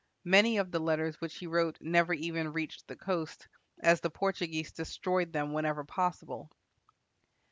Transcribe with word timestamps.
Many 0.25 0.57
of 0.57 0.71
the 0.71 0.79
letters 0.79 1.21
which 1.21 1.35
he 1.37 1.45
wrote 1.45 1.77
never 1.79 2.11
even 2.11 2.53
reached 2.53 2.87
the 2.87 2.95
coast, 2.95 3.47
as 3.81 4.01
the 4.01 4.09
Portuguese 4.09 4.71
destroyed 4.71 5.31
them 5.31 5.53
whenever 5.53 5.83
possible. 5.83 6.49